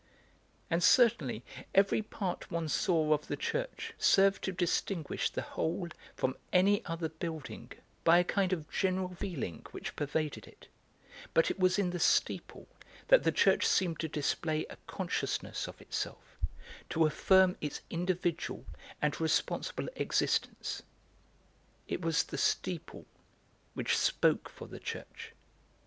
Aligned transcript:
And 0.71 0.81
certainly 0.81 1.43
every 1.75 2.01
part 2.01 2.49
one 2.49 2.67
saw 2.69 3.13
of 3.13 3.27
the 3.27 3.35
church 3.37 3.93
served 3.99 4.43
to 4.45 4.51
distinguish 4.51 5.29
the 5.29 5.43
whole 5.43 5.89
from 6.15 6.37
any 6.51 6.83
other 6.85 7.07
building 7.09 7.71
by 8.03 8.17
a 8.17 8.23
kind 8.23 8.51
of 8.51 8.67
general 8.71 9.09
feeling 9.13 9.63
which 9.69 9.95
pervaded 9.95 10.47
it, 10.47 10.67
but 11.35 11.51
it 11.51 11.59
was 11.59 11.77
in 11.77 11.91
the 11.91 11.99
steeple 11.99 12.67
that 13.09 13.21
the 13.21 13.31
church 13.31 13.67
seemed 13.67 13.99
to 13.99 14.07
display 14.07 14.65
a 14.71 14.77
consciousness 14.87 15.67
of 15.67 15.79
itself, 15.79 16.35
to 16.89 17.05
affirm 17.05 17.55
its 17.61 17.81
individual 17.91 18.65
and 19.03 19.21
responsible 19.21 19.87
existence. 19.97 20.81
It 21.87 22.01
was 22.01 22.23
the 22.23 22.39
steeple 22.39 23.05
which 23.75 23.95
spoke 23.95 24.49
for 24.49 24.67
the 24.67 24.79
church. 24.79 25.33